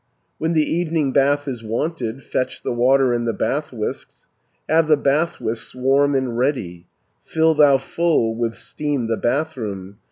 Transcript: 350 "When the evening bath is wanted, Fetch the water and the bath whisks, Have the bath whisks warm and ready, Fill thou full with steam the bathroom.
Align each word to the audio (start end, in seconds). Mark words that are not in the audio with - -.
350 0.39 0.41
"When 0.41 0.53
the 0.53 0.65
evening 0.81 1.13
bath 1.13 1.47
is 1.47 1.63
wanted, 1.63 2.23
Fetch 2.23 2.63
the 2.63 2.71
water 2.73 3.13
and 3.13 3.27
the 3.27 3.33
bath 3.33 3.71
whisks, 3.71 4.29
Have 4.67 4.87
the 4.87 4.97
bath 4.97 5.39
whisks 5.39 5.75
warm 5.75 6.15
and 6.15 6.35
ready, 6.35 6.87
Fill 7.21 7.53
thou 7.53 7.77
full 7.77 8.35
with 8.35 8.55
steam 8.55 9.05
the 9.05 9.17
bathroom. 9.17 9.99